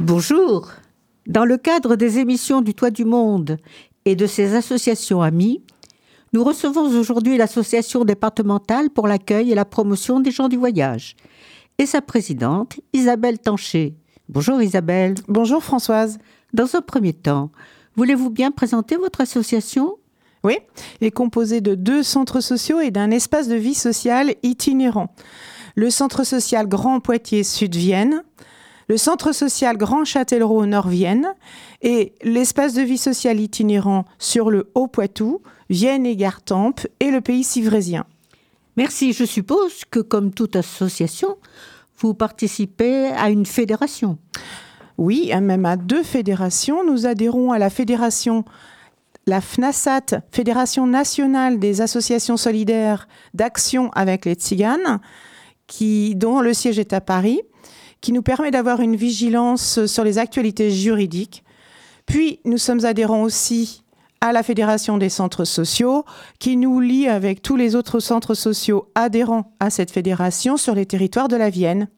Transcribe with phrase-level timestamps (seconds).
[0.00, 0.70] Bonjour.
[1.26, 3.56] Dans le cadre des émissions du Toit du Monde
[4.04, 5.60] et de ses associations amies,
[6.32, 11.16] nous recevons aujourd'hui l'association départementale pour l'accueil et la promotion des gens du voyage
[11.78, 13.96] et sa présidente, Isabelle Tanché.
[14.28, 15.14] Bonjour Isabelle.
[15.26, 16.18] Bonjour Françoise.
[16.52, 17.50] Dans un premier temps,
[17.96, 19.96] voulez-vous bien présenter votre association?
[20.44, 20.58] Oui,
[21.00, 25.12] elle est composée de deux centres sociaux et d'un espace de vie sociale itinérant.
[25.74, 28.22] Le centre social Grand Poitiers Sud-Vienne,
[28.88, 31.28] le centre social Grand Châtellerault Nord-Vienne
[31.82, 37.44] et l'espace de vie sociale itinérant sur le Haut-Poitou, Vienne et Gartempe et le pays
[37.44, 38.06] civrésien.
[38.76, 39.12] Merci.
[39.12, 41.36] Je suppose que, comme toute association,
[41.98, 44.18] vous participez à une fédération.
[44.96, 46.84] Oui, même à deux fédérations.
[46.84, 48.44] Nous adhérons à la fédération,
[49.26, 55.00] la FNASAT, Fédération nationale des associations solidaires d'action avec les Tziganes,
[55.66, 57.42] qui, dont le siège est à Paris
[58.00, 61.44] qui nous permet d'avoir une vigilance sur les actualités juridiques.
[62.06, 63.82] Puis, nous sommes adhérents aussi
[64.20, 66.04] à la Fédération des centres sociaux,
[66.38, 70.86] qui nous lie avec tous les autres centres sociaux adhérents à cette fédération sur les
[70.86, 71.88] territoires de la Vienne.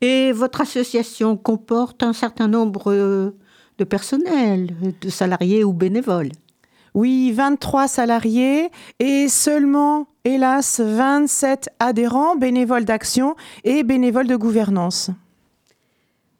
[0.00, 2.92] Et votre association comporte un certain nombre
[3.78, 6.30] de personnels, de salariés ou bénévoles
[6.96, 15.10] Oui, 23 salariés et seulement, hélas, 27 adhérents, bénévoles d'action et bénévoles de gouvernance.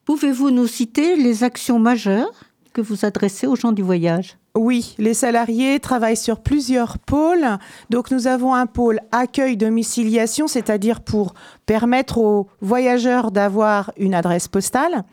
[0.07, 2.33] Pouvez-vous nous citer les actions majeures
[2.73, 4.39] que vous adressez aux gens du voyage?
[4.55, 7.59] Oui, les salariés travaillent sur plusieurs pôles.
[7.91, 11.35] Donc nous avons un pôle accueil domiciliation, c'est-à-dire pour
[11.67, 15.05] permettre aux voyageurs d'avoir une adresse postale.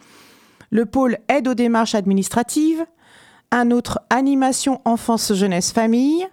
[0.69, 2.85] Le pôle aide aux démarches administratives.
[3.55, 6.27] Un autre animation enfance jeunesse famille.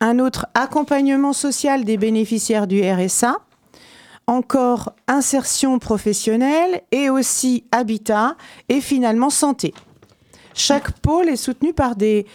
[0.00, 3.38] Un autre accompagnement social des bénéficiaires du RSA.
[4.26, 8.36] Encore insertion professionnelle et aussi habitat
[8.68, 9.72] et finalement santé.
[10.52, 12.26] Chaque pôle est soutenu par des,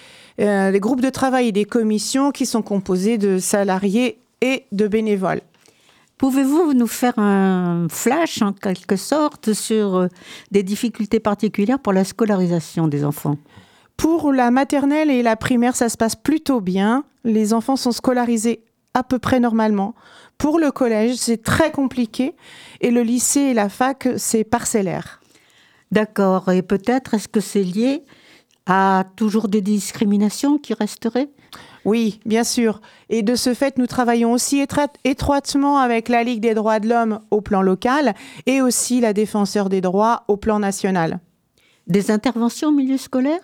[0.41, 5.41] euh, groupes de travail et des commissions qui sont composés de salariés et de bénévoles.
[6.17, 10.07] Pouvez-vous nous faire un flash en quelque sorte sur euh,
[10.49, 13.37] des difficultés particulières pour la scolarisation des enfants?
[14.03, 17.05] Pour la maternelle et la primaire, ça se passe plutôt bien.
[17.23, 19.95] Les enfants sont scolarisés à peu près normalement.
[20.37, 22.35] Pour le collège, c'est très compliqué.
[22.81, 25.21] Et le lycée et la fac, c'est parcellaire.
[25.93, 26.51] D'accord.
[26.51, 28.03] Et peut-être est-ce que c'est lié
[28.65, 31.29] à toujours des discriminations qui resteraient?
[31.85, 32.81] Oui, bien sûr.
[33.07, 34.61] Et de ce fait, nous travaillons aussi
[35.05, 38.15] étroitement avec la Ligue des droits de l'homme au plan local
[38.47, 41.21] et aussi la défenseur des droits au plan national.
[41.87, 43.39] Des interventions au milieu scolaire?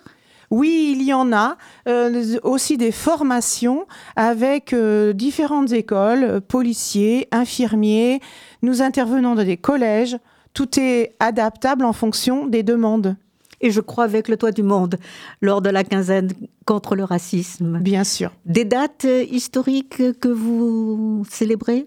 [0.50, 1.56] Oui, il y en a.
[1.88, 8.20] Euh, aussi des formations avec euh, différentes écoles, policiers, infirmiers.
[8.62, 10.18] Nous intervenons dans des collèges,
[10.52, 13.16] tout est adaptable en fonction des demandes.
[13.60, 14.96] Et je crois avec le Toit du Monde,
[15.42, 16.30] lors de la quinzaine
[16.64, 17.78] contre le racisme.
[17.78, 18.32] Bien sûr.
[18.46, 21.86] Des dates historiques que vous célébrez?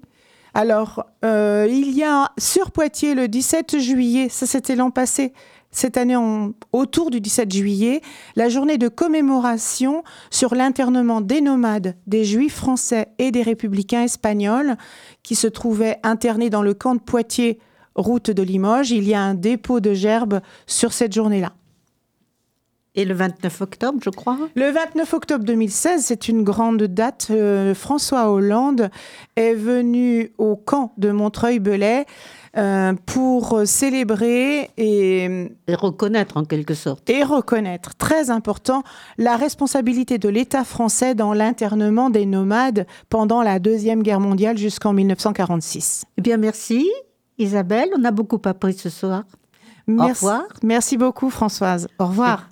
[0.53, 5.33] Alors, euh, il y a sur Poitiers le 17 juillet, ça c'était l'an passé,
[5.73, 6.15] cette année
[6.71, 8.01] autour du 17 juillet,
[8.37, 14.77] la journée de commémoration sur l'internement des nomades, des juifs français et des républicains espagnols
[15.23, 17.59] qui se trouvaient internés dans le camp de Poitiers
[17.95, 18.91] route de Limoges.
[18.91, 21.53] Il y a un dépôt de gerbes sur cette journée-là.
[22.95, 27.27] Et le 29 octobre, je crois Le 29 octobre 2016, c'est une grande date.
[27.31, 28.91] Euh, François Hollande
[29.35, 32.05] est venu au camp de Montreuil-Belay
[32.55, 35.49] euh, pour célébrer et...
[35.67, 35.75] et...
[35.75, 37.09] reconnaître en quelque sorte.
[37.09, 38.83] Et reconnaître, très important,
[39.17, 44.93] la responsabilité de l'État français dans l'internement des nomades pendant la Deuxième Guerre mondiale jusqu'en
[44.93, 46.05] 1946.
[46.17, 46.89] Eh bien, merci.
[47.37, 49.23] Isabelle, on a beaucoup appris ce soir.
[49.87, 50.25] Merci.
[50.25, 50.43] Au revoir.
[50.63, 51.87] Merci beaucoup Françoise.
[51.99, 52.49] Au revoir.